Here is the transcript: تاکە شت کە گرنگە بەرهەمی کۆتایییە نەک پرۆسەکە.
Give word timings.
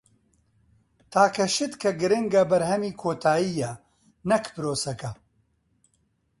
تاکە 1.11 1.45
شت 1.55 1.73
کە 1.81 1.89
گرنگە 2.01 2.41
بەرهەمی 2.51 2.97
کۆتایییە 3.01 3.71
نەک 4.29 4.43
پرۆسەکە. 4.53 5.11